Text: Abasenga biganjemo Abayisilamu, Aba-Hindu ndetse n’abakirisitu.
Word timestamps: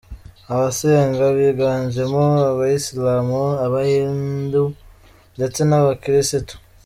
Abasenga 0.53 1.25
biganjemo 1.37 2.25
Abayisilamu, 2.49 3.43
Aba-Hindu 3.65 4.63
ndetse 5.35 5.59
n’abakirisitu. 5.65 6.55